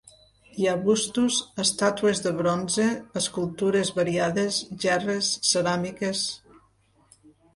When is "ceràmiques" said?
5.53-6.25